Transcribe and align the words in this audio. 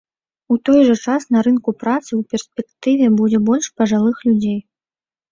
У 0.53 0.55
той 0.67 0.79
жа 0.85 0.93
час 1.05 1.21
на 1.33 1.39
рынку 1.47 1.73
працы 1.83 2.07
ў 2.15 2.21
перспектыве 2.35 3.09
будзе 3.19 3.41
больш 3.51 3.67
пажылых 3.83 4.17
людзей. 4.29 4.57